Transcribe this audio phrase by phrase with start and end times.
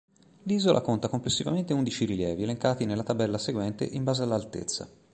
[0.45, 4.89] L'isola conta complessivamente undici rilievi, elencati nella tabella seguente in base all'altezza.